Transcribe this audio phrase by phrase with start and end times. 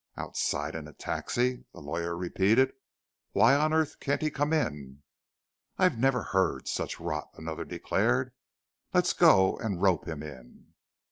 [0.17, 2.73] "Outside in a taxi?" the lawyer repeated.
[3.33, 5.03] "Why on earth can't he come in?"
[5.77, 8.33] "I never heard such rot," another declared.
[8.95, 10.73] "Let's go and rope him in."